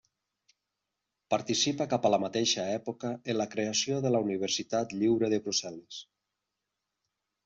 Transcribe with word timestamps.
Participa 1.33 1.85
cap 1.91 2.07
a 2.07 2.09
la 2.13 2.19
mateixa 2.23 2.65
època 2.77 3.11
en 3.33 3.37
la 3.41 3.47
creació 3.51 3.99
de 4.05 4.13
la 4.15 4.21
Universitat 4.29 4.97
Lliure 5.03 5.29
de 5.35 5.41
Brussel·les. 5.49 6.01